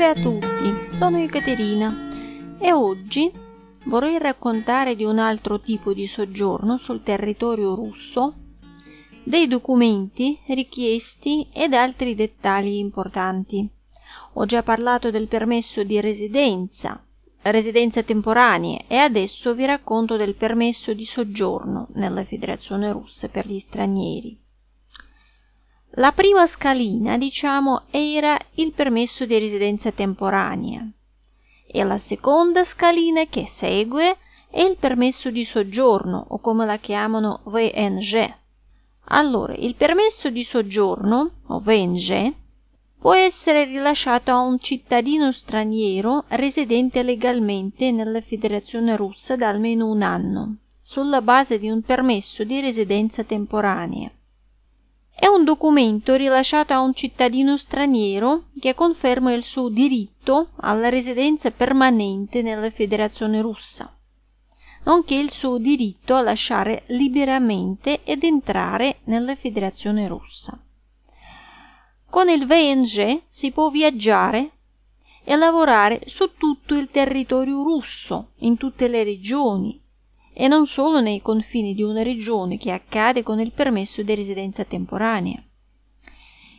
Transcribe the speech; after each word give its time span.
Salve 0.00 0.18
a 0.18 0.22
tutti, 0.22 0.90
sono 0.90 1.18
Ekaterina 1.18 2.56
e 2.58 2.72
oggi 2.72 3.30
vorrei 3.84 4.16
raccontare 4.16 4.96
di 4.96 5.04
un 5.04 5.18
altro 5.18 5.60
tipo 5.60 5.92
di 5.92 6.06
soggiorno 6.06 6.78
sul 6.78 7.02
territorio 7.02 7.74
russo, 7.74 8.34
dei 9.22 9.46
documenti 9.46 10.38
richiesti 10.46 11.48
ed 11.52 11.74
altri 11.74 12.14
dettagli 12.14 12.76
importanti. 12.76 13.68
Ho 14.34 14.46
già 14.46 14.62
parlato 14.62 15.10
del 15.10 15.28
permesso 15.28 15.82
di 15.82 16.00
residenza, 16.00 17.04
residenza 17.42 18.02
temporanea 18.02 18.84
e 18.88 18.96
adesso 18.96 19.54
vi 19.54 19.66
racconto 19.66 20.16
del 20.16 20.34
permesso 20.34 20.94
di 20.94 21.04
soggiorno 21.04 21.88
nella 21.96 22.24
Federazione 22.24 22.90
russa 22.90 23.28
per 23.28 23.46
gli 23.46 23.58
stranieri. 23.58 24.34
La 25.94 26.12
prima 26.12 26.46
scalina, 26.46 27.18
diciamo, 27.18 27.82
era 27.90 28.38
il 28.54 28.72
permesso 28.72 29.24
di 29.26 29.38
residenza 29.38 29.90
temporanea 29.90 30.86
e 31.72 31.84
la 31.84 31.98
seconda 31.98 32.64
scalina 32.64 33.24
che 33.26 33.46
segue 33.46 34.16
è 34.50 34.60
il 34.60 34.76
permesso 34.76 35.30
di 35.30 35.44
soggiorno 35.44 36.24
o 36.28 36.38
come 36.40 36.66
la 36.66 36.78
chiamano 36.78 37.40
VNG. 37.44 38.34
Allora, 39.12 39.54
il 39.54 39.76
permesso 39.76 40.30
di 40.30 40.42
soggiorno 40.42 41.30
o 41.46 41.60
VNG 41.60 42.34
può 42.98 43.14
essere 43.14 43.64
rilasciato 43.64 44.30
a 44.30 44.40
un 44.40 44.58
cittadino 44.58 45.32
straniero 45.32 46.24
residente 46.28 47.02
legalmente 47.02 47.92
nella 47.92 48.20
Federazione 48.20 48.96
russa 48.96 49.36
da 49.36 49.48
almeno 49.48 49.88
un 49.88 50.02
anno, 50.02 50.56
sulla 50.80 51.22
base 51.22 51.58
di 51.58 51.70
un 51.70 51.82
permesso 51.82 52.44
di 52.44 52.60
residenza 52.60 53.22
temporanea. 53.22 54.10
È 55.20 55.26
un 55.26 55.44
documento 55.44 56.14
rilasciato 56.14 56.72
a 56.72 56.80
un 56.80 56.94
cittadino 56.94 57.58
straniero 57.58 58.44
che 58.58 58.72
conferma 58.72 59.34
il 59.34 59.42
suo 59.42 59.68
diritto 59.68 60.52
alla 60.60 60.88
residenza 60.88 61.50
permanente 61.50 62.40
nella 62.40 62.70
Federazione 62.70 63.42
russa, 63.42 63.94
nonché 64.84 65.16
il 65.16 65.30
suo 65.30 65.58
diritto 65.58 66.14
a 66.14 66.22
lasciare 66.22 66.84
liberamente 66.86 68.02
ed 68.02 68.24
entrare 68.24 69.00
nella 69.04 69.36
Federazione 69.36 70.08
russa. 70.08 70.58
Con 72.08 72.30
il 72.30 72.46
VNG 72.46 73.24
si 73.26 73.50
può 73.50 73.68
viaggiare 73.68 74.52
e 75.22 75.36
lavorare 75.36 76.00
su 76.06 76.34
tutto 76.38 76.74
il 76.74 76.88
territorio 76.90 77.62
russo, 77.62 78.30
in 78.36 78.56
tutte 78.56 78.88
le 78.88 79.04
regioni, 79.04 79.78
e 80.32 80.48
non 80.48 80.66
solo 80.66 81.00
nei 81.00 81.20
confini 81.20 81.74
di 81.74 81.82
una 81.82 82.02
regione 82.02 82.56
che 82.56 82.70
accade 82.70 83.22
con 83.22 83.40
il 83.40 83.52
permesso 83.52 84.02
di 84.02 84.14
residenza 84.14 84.64
temporanea. 84.64 85.42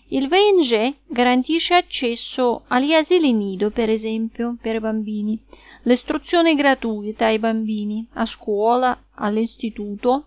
Il 0.07 0.27
VNG 0.27 0.93
garantisce 1.07 1.73
accesso 1.73 2.63
agli 2.67 2.93
asili 2.93 3.31
nido, 3.31 3.71
per 3.71 3.89
esempio, 3.89 4.57
per 4.61 4.75
i 4.75 4.79
bambini, 4.79 5.41
l'istruzione 5.83 6.53
gratuita 6.53 7.27
ai 7.27 7.39
bambini, 7.39 8.05
a 8.13 8.25
scuola, 8.25 9.05
all'istituto, 9.15 10.25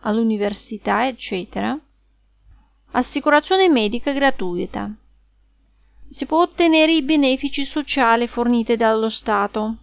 all'università, 0.00 1.06
eccetera, 1.06 1.78
assicurazione 2.92 3.68
medica 3.68 4.12
gratuita. 4.12 4.90
Si 6.06 6.24
può 6.24 6.40
ottenere 6.40 6.92
i 6.92 7.02
benefici 7.02 7.64
sociali 7.64 8.26
forniti 8.26 8.76
dallo 8.76 9.10
Stato, 9.10 9.76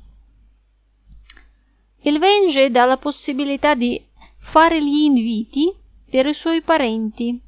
il 2.03 2.19
VNG 2.19 2.67
dà 2.67 2.85
la 2.85 2.97
possibilità 2.97 3.75
di 3.75 4.01
fare 4.39 4.83
gli 4.83 5.03
inviti 5.03 5.73
per 6.09 6.25
i 6.25 6.33
suoi 6.33 6.61
parenti 6.61 7.39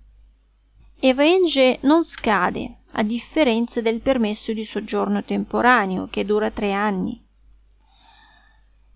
e 0.98 1.14
VNG 1.14 1.80
non 1.82 2.04
scade, 2.06 2.78
a 2.92 3.04
differenza 3.04 3.82
del 3.82 4.00
permesso 4.00 4.54
di 4.54 4.64
soggiorno 4.64 5.24
temporaneo 5.24 6.08
che 6.10 6.26
dura 6.26 6.50
tre 6.52 6.72
anni. 6.72 7.22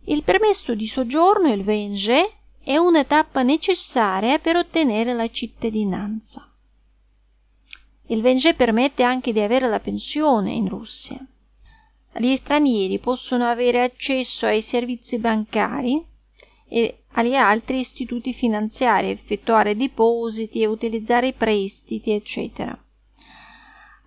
Il 0.05 0.23
permesso 0.23 0.73
di 0.75 0.87
soggiorno, 0.87 1.51
il 1.51 1.63
VNG, 1.63 2.37
è 2.63 2.77
una 2.77 3.03
tappa 3.03 3.43
necessaria 3.43 4.39
per 4.39 4.55
ottenere 4.55 5.13
la 5.13 5.29
cittadinanza. 5.29 6.51
Il 8.07 8.21
VNG 8.21 8.55
permette 8.55 9.03
anche 9.03 9.33
di 9.33 9.41
avere 9.41 9.67
la 9.67 9.79
pensione 9.79 10.53
in 10.53 10.67
Russia. 10.67 11.23
Gli 12.17 12.35
stranieri 12.35 12.99
possono 12.99 13.45
avere 13.45 13.81
accesso 13.81 14.45
ai 14.45 14.61
servizi 14.61 15.19
bancari 15.19 16.03
e 16.67 17.03
agli 17.13 17.35
altri 17.35 17.79
istituti 17.79 18.33
finanziari, 18.33 19.09
effettuare 19.09 19.75
depositi 19.75 20.61
e 20.61 20.67
utilizzare 20.67 21.33
prestiti, 21.33 22.11
eccetera. 22.11 22.77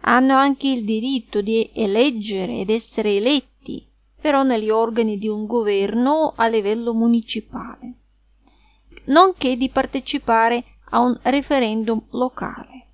Hanno 0.03 0.35
anche 0.35 0.69
il 0.69 0.85
diritto 0.85 1.41
di 1.41 1.71
eleggere 1.75 2.59
ed 2.59 2.71
essere 2.71 3.17
eletti, 3.17 3.87
però 4.21 4.43
negli 4.43 4.71
organi 4.71 5.19
di 5.19 5.29
un 5.29 5.47
governo 5.47 6.33
a 6.37 6.47
livello 6.49 6.95
municipale, 6.95 7.95
nonché 9.07 9.57
di 9.57 9.69
partecipare 9.69 10.65
a 10.91 11.01
un 11.01 11.19
referendum 11.23 12.03
locale. 12.11 12.87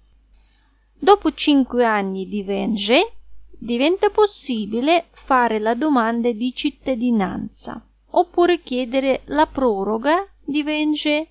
Dopo 0.98 1.32
cinque 1.32 1.84
anni 1.84 2.28
di 2.28 2.42
VNG 2.42 3.16
diventa 3.58 4.10
possibile 4.10 5.06
fare 5.10 5.58
la 5.58 5.74
domanda 5.74 6.30
di 6.32 6.54
cittadinanza 6.54 7.82
oppure 8.10 8.60
chiedere 8.60 9.22
la 9.26 9.46
proroga 9.46 10.26
di 10.42 10.62
VNG 10.62 11.26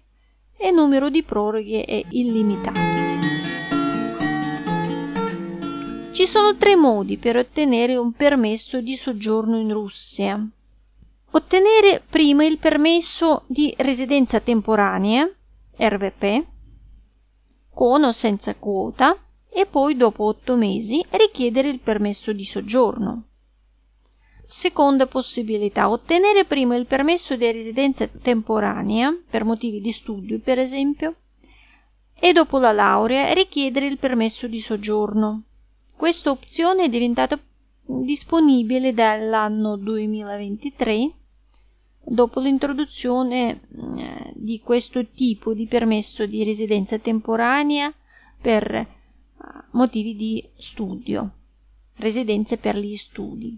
e 0.58 0.72
numero 0.72 1.10
di 1.10 1.24
proroghe 1.24 1.86
è 1.86 2.04
illimitato. 2.10 2.96
Ci 6.12 6.26
sono 6.26 6.56
tre 6.58 6.76
modi 6.76 7.18
per 7.18 7.38
ottenere 7.38 7.96
un 7.96 8.12
permesso 8.12 8.82
di 8.82 8.96
soggiorno 8.96 9.60
in 9.60 9.72
Russia. 9.72 10.44
Ottenere 11.30 12.04
prima 12.10 12.44
il 12.44 12.58
permesso 12.58 13.44
di 13.46 13.74
residenza 13.78 14.40
temporanea, 14.40 15.30
RVP, 15.76 16.46
con 17.72 18.04
o 18.04 18.12
senza 18.12 18.56
quota, 18.56 19.16
e 19.50 19.66
poi 19.66 19.96
dopo 19.96 20.26
otto 20.26 20.56
mesi 20.56 21.04
richiedere 21.12 21.70
il 21.70 21.80
permesso 21.80 22.34
di 22.34 22.46
soggiorno. 22.46 23.24
Seconda 24.46 25.08
possibilità, 25.08 25.90
ottenere 25.90 26.46
prima 26.46 26.76
il 26.76 26.86
permesso 26.86 27.36
di 27.36 27.52
residenza 27.52 28.08
temporanea, 28.08 29.14
per 29.30 29.44
motivi 29.44 29.82
di 29.82 29.92
studio 29.92 30.40
per 30.40 30.60
esempio, 30.60 31.16
e 32.20 32.32
dopo 32.34 32.58
la 32.58 32.72
laurea 32.72 33.34
richiedere 33.34 33.88
il 33.88 33.98
permesso 33.98 34.48
di 34.48 34.60
soggiorno. 34.60 35.44
Questa 35.96 36.32
opzione 36.32 36.84
è 36.84 36.90
diventata 36.90 37.40
disponibile 37.88 38.94
dall'anno 38.94 39.76
2023 39.78 41.12
dopo 42.10 42.40
l'introduzione 42.40 43.50
eh, 43.52 44.32
di 44.34 44.62
questo 44.62 45.06
tipo 45.08 45.54
di 45.54 45.68
permesso 45.68 46.26
di 46.26 46.44
residenza 46.44 46.98
temporanea 46.98 47.94
per 48.40 48.88
motivi 49.72 50.16
di 50.16 50.48
studio, 50.56 51.34
residenze 51.96 52.58
per 52.58 52.78
gli 52.78 52.96
studi. 52.96 53.58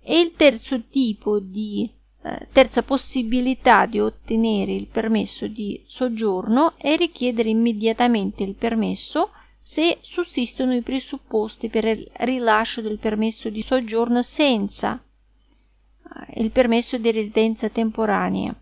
E 0.00 0.20
il 0.20 0.32
terzo 0.34 0.82
tipo 0.88 1.38
di 1.38 1.90
eh, 2.22 2.48
terza 2.52 2.82
possibilità 2.82 3.86
di 3.86 4.00
ottenere 4.00 4.72
il 4.72 4.86
permesso 4.86 5.46
di 5.46 5.82
soggiorno 5.86 6.74
è 6.76 6.96
richiedere 6.96 7.48
immediatamente 7.48 8.42
il 8.42 8.54
permesso 8.54 9.30
se 9.60 9.98
sussistono 10.00 10.74
i 10.74 10.82
presupposti 10.82 11.68
per 11.68 11.84
il 11.84 12.10
rilascio 12.14 12.80
del 12.80 12.98
permesso 12.98 13.50
di 13.50 13.62
soggiorno 13.62 14.22
senza 14.22 15.00
eh, 15.00 16.40
il 16.42 16.50
permesso 16.50 16.96
di 16.98 17.10
residenza 17.10 17.68
temporanea. 17.68 18.54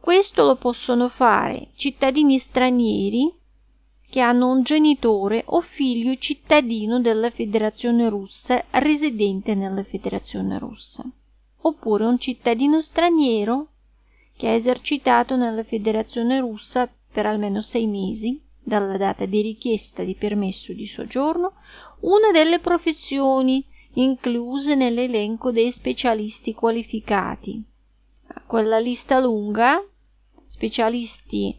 Questo 0.00 0.44
lo 0.44 0.56
possono 0.56 1.08
fare 1.08 1.68
cittadini 1.76 2.38
stranieri 2.38 3.32
che 4.12 4.20
hanno 4.20 4.50
un 4.50 4.62
genitore 4.62 5.42
o 5.46 5.62
figlio 5.62 6.14
cittadino 6.16 7.00
della 7.00 7.30
Federazione 7.30 8.10
russa 8.10 8.62
residente 8.72 9.54
nella 9.54 9.84
Federazione 9.84 10.58
russa, 10.58 11.02
oppure 11.62 12.04
un 12.04 12.18
cittadino 12.18 12.82
straniero 12.82 13.68
che 14.36 14.48
ha 14.48 14.50
esercitato 14.50 15.34
nella 15.36 15.64
Federazione 15.64 16.40
russa 16.40 16.92
per 17.10 17.24
almeno 17.24 17.62
sei 17.62 17.86
mesi 17.86 18.38
dalla 18.62 18.98
data 18.98 19.24
di 19.24 19.40
richiesta 19.40 20.02
di 20.02 20.14
permesso 20.14 20.74
di 20.74 20.86
soggiorno 20.86 21.54
una 22.00 22.32
delle 22.32 22.58
professioni 22.58 23.64
incluse 23.94 24.74
nell'elenco 24.74 25.52
dei 25.52 25.72
specialisti 25.72 26.52
qualificati. 26.52 27.64
Quella 28.46 28.78
lista 28.78 29.20
lunga, 29.20 29.82
specialisti 30.44 31.58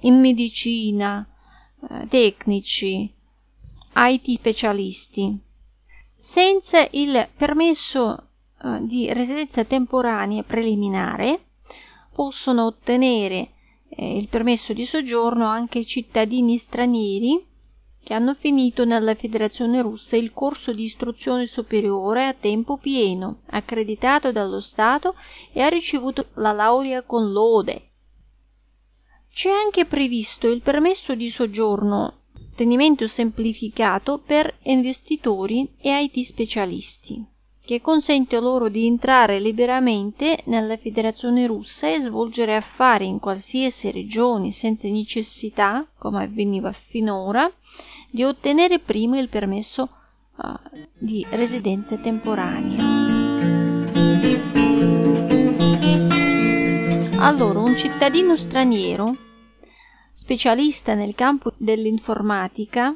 in 0.00 0.18
medicina, 0.18 1.28
tecnici, 2.08 3.12
IT 3.94 4.38
specialisti. 4.38 5.38
Senza 6.16 6.86
il 6.92 7.28
permesso 7.36 8.28
eh, 8.62 8.78
di 8.82 9.12
residenza 9.12 9.64
temporanea 9.64 10.42
preliminare 10.42 11.46
possono 12.12 12.66
ottenere 12.66 13.50
eh, 13.88 14.18
il 14.18 14.28
permesso 14.28 14.72
di 14.72 14.86
soggiorno 14.86 15.46
anche 15.46 15.80
i 15.80 15.86
cittadini 15.86 16.56
stranieri 16.56 17.52
che 18.04 18.12
hanno 18.12 18.34
finito 18.34 18.84
nella 18.84 19.14
Federazione 19.14 19.80
russa 19.80 20.16
il 20.16 20.32
corso 20.32 20.72
di 20.72 20.84
istruzione 20.84 21.46
superiore 21.46 22.26
a 22.26 22.34
tempo 22.34 22.76
pieno, 22.76 23.40
accreditato 23.46 24.30
dallo 24.30 24.60
Stato 24.60 25.14
e 25.52 25.62
ha 25.62 25.68
ricevuto 25.68 26.26
la 26.34 26.52
laurea 26.52 27.02
con 27.02 27.32
lode. 27.32 27.88
C'è 29.34 29.50
anche 29.50 29.84
previsto 29.84 30.46
il 30.46 30.62
permesso 30.62 31.16
di 31.16 31.28
soggiorno 31.28 32.20
tenimento 32.54 33.08
semplificato 33.08 34.22
per 34.24 34.58
investitori 34.62 35.68
e 35.80 36.02
IT 36.04 36.20
specialisti, 36.20 37.26
che 37.64 37.80
consente 37.80 38.38
loro 38.38 38.68
di 38.68 38.86
entrare 38.86 39.40
liberamente 39.40 40.38
nella 40.44 40.76
Federazione 40.76 41.48
russa 41.48 41.92
e 41.92 42.00
svolgere 42.00 42.54
affari 42.54 43.08
in 43.08 43.18
qualsiasi 43.18 43.90
regione 43.90 44.52
senza 44.52 44.86
necessità, 44.86 45.84
come 45.98 46.22
avveniva 46.22 46.70
finora, 46.70 47.52
di 48.12 48.22
ottenere 48.22 48.78
prima 48.78 49.18
il 49.18 49.28
permesso 49.28 49.88
uh, 50.36 50.78
di 50.96 51.26
residenza 51.30 51.96
temporanea. 51.96 52.93
Allora, 57.24 57.60
un 57.60 57.74
cittadino 57.74 58.36
straniero, 58.36 59.16
specialista 60.12 60.92
nel 60.92 61.14
campo 61.14 61.54
dell'informatica, 61.56 62.94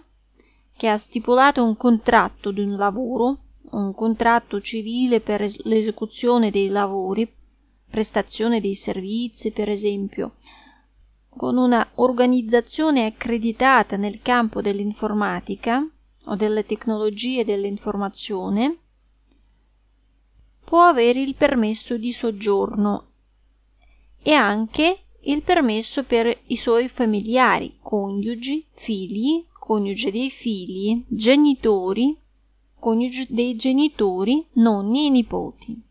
che 0.76 0.86
ha 0.86 0.98
stipulato 0.98 1.64
un 1.64 1.78
contratto 1.78 2.50
di 2.50 2.60
un 2.60 2.76
lavoro, 2.76 3.38
un 3.70 3.94
contratto 3.94 4.60
civile 4.60 5.22
per 5.22 5.50
l'esecuzione 5.62 6.50
dei 6.50 6.68
lavori, 6.68 7.26
prestazione 7.88 8.60
dei 8.60 8.74
servizi, 8.74 9.50
per 9.50 9.70
esempio, 9.70 10.34
con 11.30 11.56
una 11.56 11.88
organizzazione 11.94 13.06
accreditata 13.06 13.96
nel 13.96 14.20
campo 14.20 14.60
dell'informatica 14.60 15.82
o 16.24 16.36
delle 16.36 16.66
tecnologie 16.66 17.46
dell'informazione 17.46 18.76
può 20.62 20.82
avere 20.82 21.22
il 21.22 21.34
permesso 21.34 21.96
di 21.96 22.12
soggiorno 22.12 23.07
e 24.22 24.32
anche 24.32 25.00
il 25.22 25.42
permesso 25.42 26.04
per 26.04 26.36
i 26.46 26.56
suoi 26.56 26.88
familiari, 26.88 27.78
coniugi, 27.80 28.66
figli, 28.72 29.44
coniuge 29.58 30.10
dei 30.10 30.30
figli, 30.30 31.04
genitori, 31.08 32.16
coniugi 32.78 33.26
dei 33.28 33.56
genitori, 33.56 34.46
nonni 34.54 35.06
e 35.06 35.10
nipoti. 35.10 35.82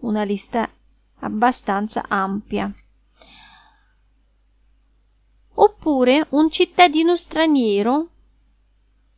Una 0.00 0.22
lista 0.22 0.68
abbastanza 1.20 2.06
ampia 2.08 2.72
oppure 5.62 6.26
un 6.30 6.50
cittadino 6.50 7.16
straniero 7.16 8.08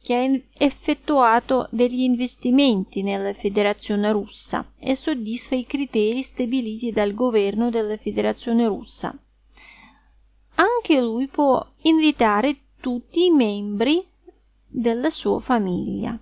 che 0.03 0.15
ha 0.17 0.65
effettuato 0.65 1.69
degli 1.71 2.01
investimenti 2.01 3.03
nella 3.03 3.33
Federazione 3.33 4.11
russa 4.11 4.73
e 4.79 4.97
soddisfa 4.97 5.55
i 5.55 5.65
criteri 5.65 6.23
stabiliti 6.23 6.91
dal 6.91 7.15
governo 7.15 7.71
della 7.71 7.97
Federazione 7.97 8.67
russa. 8.67 9.17
Anche 10.57 11.01
lui 11.01 11.29
può 11.29 11.65
invitare 11.83 12.57
tutti 12.81 13.27
i 13.27 13.31
membri 13.31 14.05
della 14.67 15.11
sua 15.11 15.39
famiglia. 15.39 16.19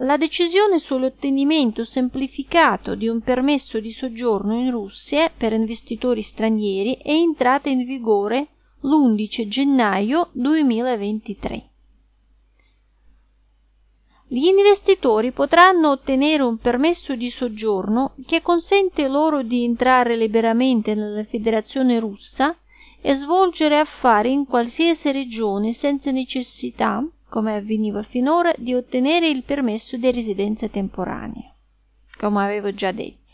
La 0.00 0.16
decisione 0.18 0.78
sull'ottenimento 0.78 1.82
semplificato 1.82 2.94
di 2.94 3.08
un 3.08 3.20
permesso 3.20 3.80
di 3.80 3.90
soggiorno 3.90 4.54
in 4.54 4.70
Russia 4.70 5.30
per 5.30 5.54
investitori 5.54 6.22
stranieri 6.22 6.98
è 6.98 7.12
entrata 7.12 7.70
in 7.70 7.84
vigore 7.84 8.48
l'11 8.80 9.48
gennaio 9.48 10.28
2023. 10.32 11.70
Gli 14.28 14.46
investitori 14.46 15.30
potranno 15.30 15.90
ottenere 15.90 16.42
un 16.42 16.58
permesso 16.58 17.14
di 17.14 17.30
soggiorno 17.30 18.14
che 18.26 18.42
consente 18.42 19.06
loro 19.06 19.42
di 19.42 19.62
entrare 19.64 20.16
liberamente 20.16 20.94
nella 20.94 21.24
Federazione 21.24 22.00
russa 22.00 22.56
e 23.00 23.14
svolgere 23.14 23.78
affari 23.78 24.32
in 24.32 24.46
qualsiasi 24.46 25.12
regione 25.12 25.72
senza 25.72 26.10
necessità 26.10 27.04
come 27.28 27.54
avveniva 27.54 28.02
finora, 28.02 28.52
di 28.56 28.74
ottenere 28.74 29.28
il 29.28 29.42
permesso 29.42 29.96
di 29.96 30.10
residenza 30.10 30.68
temporanea, 30.68 31.54
come 32.18 32.44
avevo 32.44 32.72
già 32.72 32.92
detto. 32.92 33.25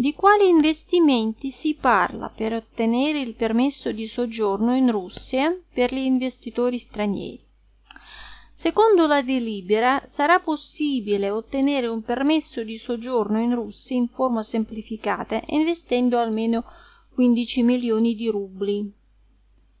Di 0.00 0.14
quali 0.14 0.46
investimenti 0.46 1.50
si 1.50 1.74
parla 1.74 2.28
per 2.28 2.52
ottenere 2.52 3.18
il 3.18 3.34
permesso 3.34 3.90
di 3.90 4.06
soggiorno 4.06 4.76
in 4.76 4.92
Russia 4.92 5.52
per 5.72 5.92
gli 5.92 6.04
investitori 6.04 6.78
stranieri? 6.78 7.44
Secondo 8.52 9.08
la 9.08 9.22
delibera 9.22 10.00
sarà 10.06 10.38
possibile 10.38 11.30
ottenere 11.30 11.88
un 11.88 12.02
permesso 12.02 12.62
di 12.62 12.78
soggiorno 12.78 13.40
in 13.40 13.52
Russia 13.56 13.96
in 13.96 14.06
forma 14.06 14.44
semplificata 14.44 15.42
investendo 15.46 16.16
almeno 16.20 16.62
15 17.14 17.64
milioni 17.64 18.14
di 18.14 18.28
rubli 18.28 18.92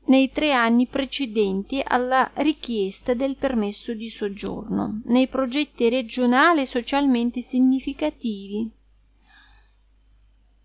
nei 0.06 0.32
tre 0.32 0.50
anni 0.50 0.86
precedenti 0.86 1.80
alla 1.84 2.28
richiesta 2.34 3.14
del 3.14 3.36
permesso 3.36 3.94
di 3.94 4.08
soggiorno, 4.08 5.00
nei 5.04 5.28
progetti 5.28 5.88
regionali 5.88 6.66
socialmente 6.66 7.40
significativi, 7.40 8.68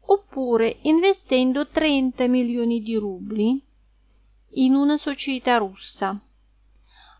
oppure 0.05 0.77
investendo 0.83 1.67
30 1.67 2.27
milioni 2.27 2.81
di 2.81 2.95
rubli 2.95 3.61
in 4.55 4.75
una 4.75 4.97
società 4.97 5.57
russa. 5.57 6.19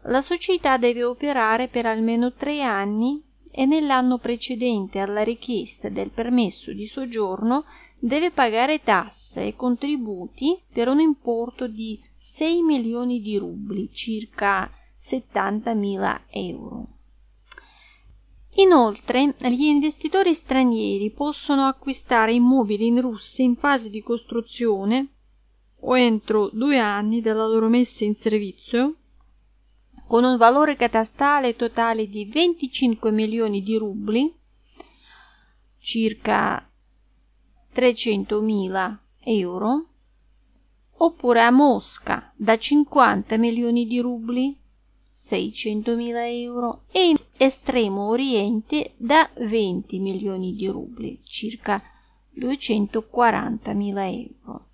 La 0.04 0.22
società 0.22 0.78
deve 0.78 1.04
operare 1.04 1.68
per 1.68 1.86
almeno 1.86 2.34
tre 2.34 2.62
anni 2.62 3.24
e 3.52 3.66
nell'anno 3.66 4.18
precedente 4.18 5.00
alla 5.00 5.24
richiesta 5.24 5.90
del 5.90 6.10
permesso 6.10 6.74
di 6.74 6.86
soggiorno 6.86 7.66
deve 7.98 8.32
pagare 8.32 8.84
tasse 8.84 9.46
e 9.46 9.56
contributi 9.56 10.60
per 10.74 10.90
un 10.90 11.00
importo 11.00 11.68
di 11.68 11.98
6 12.18 12.62
milioni 12.62 13.22
di 13.22 13.38
rubli, 13.38 13.90
circa 13.94 14.70
70.000 15.00 16.22
euro. 16.32 16.86
Inoltre, 18.56 19.34
gli 19.50 19.64
investitori 19.64 20.34
stranieri 20.34 21.10
possono 21.12 21.66
acquistare 21.66 22.34
immobili 22.34 22.88
in 22.88 23.02
Russia 23.02 23.44
in 23.44 23.56
fase 23.56 23.90
di 23.90 24.02
costruzione 24.04 25.08
o 25.86 25.98
entro 25.98 26.50
due 26.54 26.78
anni 26.78 27.22
dalla 27.22 27.48
loro 27.48 27.68
messa 27.68 28.04
in 28.04 28.16
servizio 28.16 28.96
con 30.08 30.24
un 30.24 30.38
valore 30.38 30.76
catastale 30.76 31.56
totale 31.56 32.08
di 32.08 32.26
25 32.26 33.12
milioni 33.12 33.64
di 33.64 33.78
rubli, 33.78 34.32
circa 35.80 36.70
300.000 37.74 38.98
euro, 39.22 39.88
oppure 40.98 41.42
a 41.42 41.50
Mosca 41.50 42.32
da 42.36 42.58
50 42.58 43.38
milioni 43.38 43.88
di 43.88 44.00
rubli, 44.00 44.56
600.000 45.24 46.42
euro, 46.42 46.84
e 46.92 47.08
in 47.10 47.18
Estremo 47.38 48.10
Oriente 48.10 48.94
da 48.98 49.30
20 49.36 50.00
milioni 50.00 50.54
di 50.54 50.68
rubli, 50.68 51.22
circa 51.24 51.82
240.000 52.36 54.30
euro. 54.44 54.66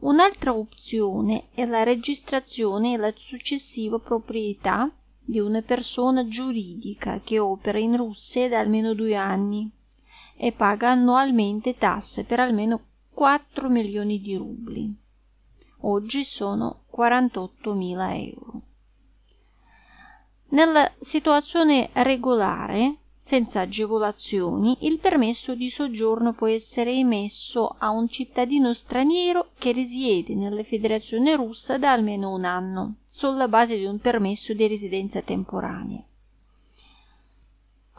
Un'altra 0.00 0.54
opzione 0.54 1.48
è 1.52 1.66
la 1.66 1.82
registrazione 1.82 2.94
e 2.94 2.96
la 2.96 3.12
successiva 3.14 3.98
proprietà 3.98 4.90
di 5.22 5.38
una 5.38 5.60
persona 5.60 6.26
giuridica 6.26 7.20
che 7.20 7.38
opera 7.38 7.78
in 7.78 7.96
Russia 7.96 8.48
da 8.48 8.60
almeno 8.60 8.94
due 8.94 9.14
anni 9.14 9.70
e 10.36 10.52
paga 10.52 10.90
annualmente 10.90 11.76
tasse 11.76 12.24
per 12.24 12.40
almeno 12.40 12.80
4 13.12 13.68
milioni 13.68 14.20
di 14.20 14.34
rubli 14.36 15.00
oggi 15.82 16.24
sono 16.24 16.84
48.000 16.94 18.32
euro. 18.32 18.62
Nella 20.52 20.90
situazione 20.98 21.90
regolare, 21.92 22.96
senza 23.20 23.60
agevolazioni, 23.60 24.78
il 24.80 24.98
permesso 24.98 25.54
di 25.54 25.70
soggiorno 25.70 26.32
può 26.32 26.48
essere 26.48 26.92
emesso 26.92 27.76
a 27.78 27.90
un 27.90 28.08
cittadino 28.08 28.74
straniero 28.74 29.50
che 29.58 29.70
risiede 29.70 30.34
nella 30.34 30.64
Federazione 30.64 31.36
russa 31.36 31.78
da 31.78 31.92
almeno 31.92 32.34
un 32.34 32.44
anno, 32.44 32.94
sulla 33.10 33.46
base 33.46 33.78
di 33.78 33.84
un 33.84 34.00
permesso 34.00 34.52
di 34.52 34.66
residenza 34.66 35.20
temporanea. 35.20 36.02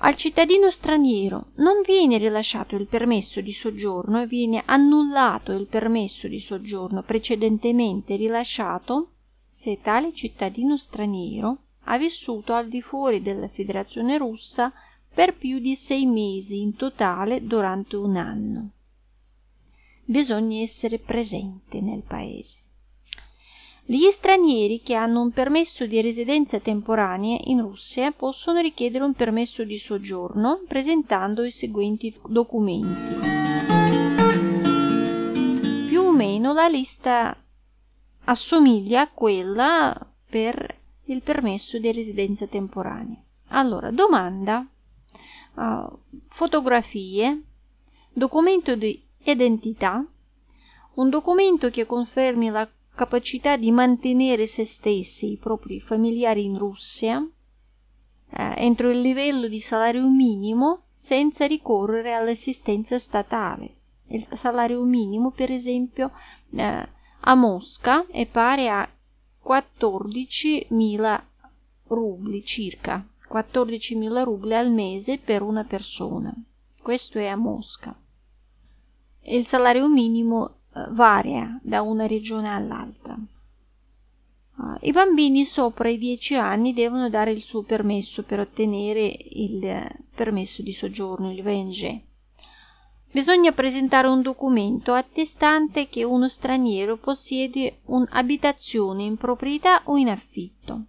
Al 0.03 0.15
cittadino 0.17 0.69
straniero 0.69 1.51
non 1.57 1.81
viene 1.85 2.17
rilasciato 2.17 2.75
il 2.75 2.87
permesso 2.87 3.39
di 3.39 3.53
soggiorno 3.53 4.21
e 4.21 4.27
viene 4.27 4.63
annullato 4.65 5.53
il 5.53 5.67
permesso 5.67 6.27
di 6.27 6.39
soggiorno 6.41 7.01
precedentemente 7.03 8.17
rilasciato 8.17 9.11
se 9.49 9.79
tale 9.81 10.11
cittadino 10.11 10.75
straniero 10.75 11.59
ha 11.85 11.97
vissuto 11.97 12.53
al 12.53 12.67
di 12.67 12.81
fuori 12.81 13.21
della 13.21 13.47
Federazione 13.47 14.17
russa 14.17 14.71
per 15.13 15.35
più 15.35 15.59
di 15.59 15.75
sei 15.75 16.05
mesi 16.05 16.61
in 16.61 16.75
totale 16.75 17.45
durante 17.45 17.95
un 17.95 18.15
anno. 18.15 18.69
Bisogna 20.05 20.61
essere 20.61 20.99
presente 20.99 21.81
nel 21.81 22.01
paese. 22.01 22.59
Gli 23.83 24.09
stranieri 24.09 24.81
che 24.81 24.93
hanno 24.93 25.21
un 25.21 25.31
permesso 25.31 25.85
di 25.85 25.99
residenza 26.01 26.59
temporanea 26.59 27.37
in 27.45 27.61
Russia 27.61 28.11
possono 28.11 28.61
richiedere 28.61 29.03
un 29.03 29.13
permesso 29.13 29.63
di 29.63 29.77
soggiorno 29.77 30.61
presentando 30.67 31.43
i 31.43 31.51
seguenti 31.51 32.17
documenti. 32.27 33.29
Più 35.87 36.01
o 36.01 36.11
meno 36.11 36.53
la 36.53 36.67
lista 36.67 37.35
assomiglia 38.25 39.01
a 39.01 39.09
quella 39.09 40.13
per 40.29 40.80
il 41.11 41.21
permesso 41.21 41.77
di 41.77 41.91
residenza 41.91 42.47
temporanea. 42.47 43.17
Allora, 43.49 43.91
domanda, 43.91 44.65
uh, 45.55 45.99
fotografie, 46.29 47.41
documento 48.13 48.75
di 48.75 49.01
identità, 49.23 50.05
un 50.93 51.09
documento 51.09 51.69
che 51.69 51.85
confermi 51.85 52.49
la 52.49 52.69
capacità 52.93 53.57
di 53.57 53.71
mantenere 53.71 54.45
se 54.45 54.65
stessi 54.65 55.31
i 55.31 55.37
propri 55.37 55.79
familiari 55.79 56.43
in 56.43 56.57
Russia 56.57 57.25
eh, 58.31 58.53
entro 58.57 58.89
il 58.89 59.01
livello 59.01 59.47
di 59.47 59.59
salario 59.59 60.07
minimo 60.09 60.83
senza 60.95 61.45
ricorrere 61.45 62.13
all'assistenza 62.13 62.99
statale. 62.99 63.75
Il 64.07 64.27
salario 64.33 64.83
minimo, 64.83 65.31
per 65.31 65.51
esempio, 65.51 66.11
eh, 66.51 66.87
a 67.21 67.35
Mosca 67.35 68.05
è 68.07 68.25
pari 68.27 68.67
a 68.67 68.87
14.000 69.45 71.23
rubli 71.87 72.43
circa, 72.45 73.05
14.000 73.29 74.23
rubli 74.23 74.53
al 74.53 74.71
mese 74.71 75.17
per 75.17 75.41
una 75.41 75.63
persona. 75.63 76.33
Questo 76.81 77.19
è 77.19 77.27
a 77.27 77.35
Mosca. 77.35 77.95
Il 79.23 79.45
salario 79.45 79.87
minimo 79.87 80.55
eh, 80.73 80.85
varia 80.89 81.59
da 81.61 81.81
una 81.81 82.07
regione 82.07 82.49
all'altra. 82.49 83.17
Uh, 84.55 84.77
I 84.81 84.91
bambini 84.91 85.45
sopra 85.45 85.89
i 85.89 85.97
10 85.97 86.35
anni 86.35 86.73
devono 86.73 87.09
dare 87.09 87.31
il 87.31 87.41
suo 87.41 87.63
permesso 87.63 88.23
per 88.23 88.39
ottenere 88.39 89.15
il 89.31 89.63
eh, 89.63 89.97
permesso 90.13 90.61
di 90.61 90.73
soggiorno, 90.73 91.31
il 91.31 91.41
VNG. 91.41 92.01
Bisogna 93.11 93.51
presentare 93.51 94.07
un 94.07 94.21
documento 94.21 94.93
attestante 94.93 95.89
che 95.89 96.05
uno 96.05 96.29
straniero 96.29 96.95
possiede 96.95 97.79
un'abitazione 97.87 99.03
in 99.03 99.17
proprietà 99.17 99.81
o 99.85 99.97
in 99.97 100.07
affitto. 100.07 100.85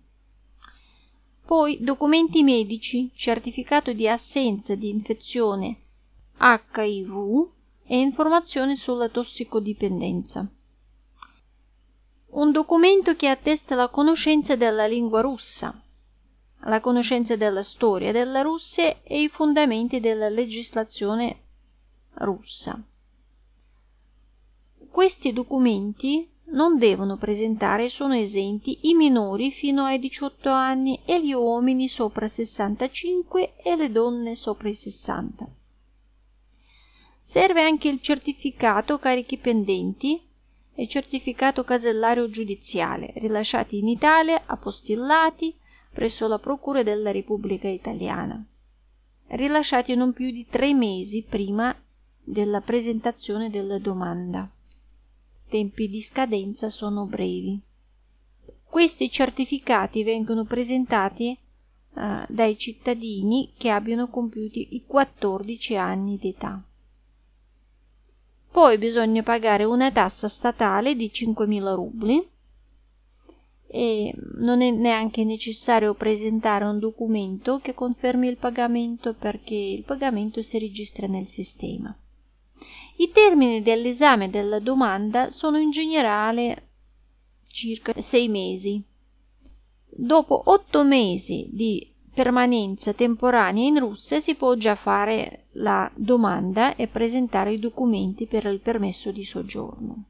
Poi 1.44 1.78
documenti 1.82 2.44
medici, 2.44 3.10
certificato 3.12 3.92
di 3.92 4.08
assenza 4.08 4.76
di 4.76 4.88
infezione 4.88 5.78
HIV 6.40 7.48
e 7.86 7.98
informazioni 7.98 8.76
sulla 8.76 9.08
tossicodipendenza. 9.08 10.48
Un 12.30 12.52
documento 12.52 13.16
che 13.16 13.28
attesta 13.28 13.74
la 13.74 13.88
conoscenza 13.88 14.54
della 14.54 14.86
lingua 14.86 15.20
russa, 15.22 15.78
la 16.60 16.80
conoscenza 16.80 17.34
della 17.34 17.64
storia 17.64 18.12
della 18.12 18.42
Russia 18.42 19.02
e 19.02 19.22
i 19.22 19.28
fondamenti 19.28 19.98
della 19.98 20.28
legislazione 20.28 21.41
russa. 22.14 22.82
Questi 24.90 25.32
documenti 25.32 26.28
non 26.52 26.78
devono 26.78 27.16
presentare 27.16 27.88
sono 27.88 28.14
esenti 28.14 28.90
i 28.90 28.94
minori 28.94 29.50
fino 29.50 29.84
ai 29.84 29.98
18 29.98 30.50
anni 30.50 31.00
e 31.04 31.24
gli 31.24 31.32
uomini 31.32 31.88
sopra 31.88 32.28
65 32.28 33.54
e 33.56 33.76
le 33.76 33.90
donne 33.90 34.34
sopra 34.34 34.68
i 34.68 34.74
60. 34.74 35.46
Serve 37.20 37.62
anche 37.62 37.88
il 37.88 38.00
certificato 38.00 38.98
carichi 38.98 39.38
pendenti 39.38 40.20
e 40.74 40.88
certificato 40.88 41.64
casellario 41.64 42.28
giudiziale 42.28 43.12
rilasciati 43.16 43.78
in 43.78 43.88
Italia 43.88 44.42
apostillati 44.44 45.54
presso 45.92 46.26
la 46.26 46.38
Procura 46.38 46.82
della 46.82 47.12
Repubblica 47.12 47.68
Italiana, 47.68 48.44
rilasciati 49.28 49.94
non 49.94 50.12
più 50.12 50.30
di 50.30 50.46
tre 50.48 50.74
mesi 50.74 51.22
prima 51.22 51.74
della 52.22 52.60
presentazione 52.60 53.50
della 53.50 53.78
domanda. 53.78 54.48
Tempi 55.48 55.88
di 55.88 56.00
scadenza 56.00 56.70
sono 56.70 57.04
brevi. 57.04 57.60
Questi 58.64 59.10
certificati 59.10 60.02
vengono 60.02 60.44
presentati 60.44 61.36
uh, 61.94 62.24
dai 62.28 62.56
cittadini 62.56 63.52
che 63.58 63.68
abbiano 63.68 64.08
compiuto 64.08 64.58
i 64.58 64.84
14 64.86 65.76
anni 65.76 66.16
d'età. 66.16 66.62
Poi 68.50 68.78
bisogna 68.78 69.22
pagare 69.22 69.64
una 69.64 69.90
tassa 69.90 70.28
statale 70.28 70.94
di 70.94 71.10
5.000 71.12 71.74
rubli 71.74 72.30
e 73.66 74.14
non 74.34 74.60
è 74.60 74.70
neanche 74.70 75.24
necessario 75.24 75.94
presentare 75.94 76.66
un 76.66 76.78
documento 76.78 77.58
che 77.58 77.72
confermi 77.72 78.28
il 78.28 78.36
pagamento 78.36 79.14
perché 79.14 79.54
il 79.54 79.84
pagamento 79.84 80.42
si 80.42 80.58
registra 80.58 81.06
nel 81.06 81.26
sistema. 81.26 81.96
I 82.96 83.10
termini 83.10 83.62
dell'esame 83.62 84.30
della 84.30 84.58
domanda 84.58 85.30
sono 85.30 85.58
in 85.58 85.70
generale 85.70 86.68
circa 87.46 87.92
sei 88.00 88.28
mesi. 88.28 88.82
Dopo 89.84 90.42
otto 90.46 90.84
mesi 90.84 91.48
di 91.50 91.90
permanenza 92.14 92.92
temporanea 92.92 93.66
in 93.66 93.78
Russia 93.78 94.20
si 94.20 94.34
può 94.34 94.54
già 94.54 94.74
fare 94.74 95.46
la 95.52 95.90
domanda 95.94 96.76
e 96.76 96.88
presentare 96.88 97.52
i 97.52 97.58
documenti 97.58 98.26
per 98.26 98.44
il 98.46 98.60
permesso 98.60 99.10
di 99.10 99.24
soggiorno. 99.24 100.04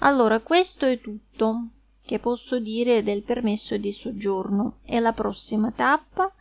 Allora, 0.00 0.40
questo 0.40 0.86
è 0.86 1.00
tutto 1.00 1.68
che 2.04 2.18
posso 2.18 2.58
dire 2.58 3.04
del 3.04 3.22
permesso 3.22 3.76
di 3.76 3.92
soggiorno 3.92 4.78
e 4.84 4.98
la 4.98 5.12
prossima 5.12 5.70
tappa 5.70 6.32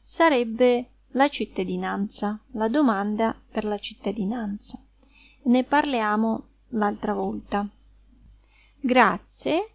sarebbe 0.00 0.90
la 1.10 1.28
cittadinanza, 1.28 2.38
la 2.52 2.68
domanda 2.68 3.34
per 3.50 3.64
la 3.64 3.78
cittadinanza. 3.78 4.80
Ne 5.46 5.62
parliamo 5.62 6.42
l'altra 6.70 7.14
volta. 7.14 7.64
Grazie 8.80 9.68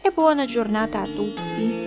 e 0.00 0.10
buona 0.10 0.46
giornata 0.46 1.02
a 1.02 1.04
tutti. 1.04 1.85